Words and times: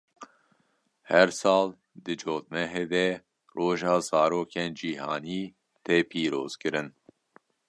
Her 1.09 1.27
sal 1.39 1.65
di 2.05 2.13
cotmehê 2.21 2.83
de 2.93 3.05
Roja 3.57 3.95
Zarokên 4.07 4.71
Cîhanî 4.79 5.41
tê 5.83 5.97
pîrozkirin. 6.09 6.87